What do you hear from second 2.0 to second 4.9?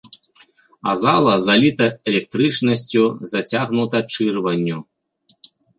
электрычнасцю, зацягнута чырванню.